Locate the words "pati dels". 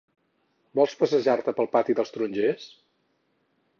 1.75-2.13